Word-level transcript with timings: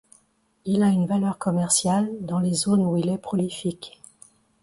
Il 0.65 0.81
a 0.81 0.87
une 0.89 1.05
valeur 1.05 1.37
commerciale 1.37 2.09
dans 2.21 2.39
les 2.39 2.55
zones 2.55 2.83
où 2.87 2.97
il 2.97 3.07
est 3.09 3.19
prolifique. 3.19 4.01